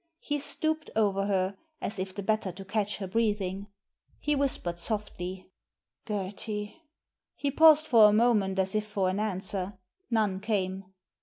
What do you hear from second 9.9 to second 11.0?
None came.